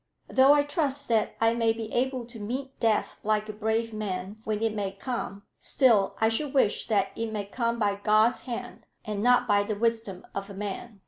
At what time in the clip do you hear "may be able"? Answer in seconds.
1.53-2.25